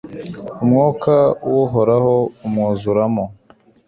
[0.63, 1.13] umwuka
[1.51, 2.15] w'uhoraho
[2.47, 3.23] umwuzuramo